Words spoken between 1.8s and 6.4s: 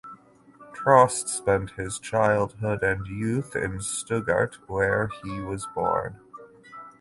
childhood and youth in Stuttgart where he was born.